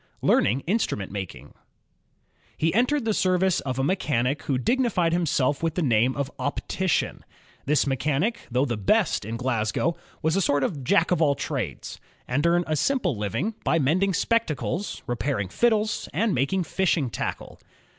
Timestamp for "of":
3.59-3.77, 6.15-6.31, 10.63-10.83, 11.11-11.21